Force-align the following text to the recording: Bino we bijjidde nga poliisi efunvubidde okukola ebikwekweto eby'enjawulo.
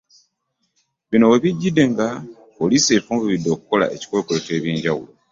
Bino 1.09 1.25
we 1.31 1.37
bijjidde 1.43 1.83
nga 1.91 2.07
poliisi 2.57 2.89
efunvubidde 2.97 3.49
okukola 3.55 3.85
ebikwekweto 3.95 4.49
eby'enjawulo. 4.57 5.11